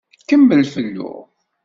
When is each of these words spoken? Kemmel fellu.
Kemmel 0.27 0.63
fellu. 0.73 1.11